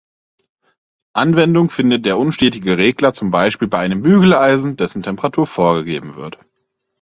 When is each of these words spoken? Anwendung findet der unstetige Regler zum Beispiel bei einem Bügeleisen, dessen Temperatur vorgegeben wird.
Anwendung 1.13 1.69
findet 1.69 2.07
der 2.07 2.17
unstetige 2.17 2.75
Regler 2.75 3.13
zum 3.13 3.29
Beispiel 3.29 3.67
bei 3.67 3.77
einem 3.81 4.01
Bügeleisen, 4.01 4.75
dessen 4.75 5.03
Temperatur 5.03 5.45
vorgegeben 5.45 6.15
wird. 6.15 6.39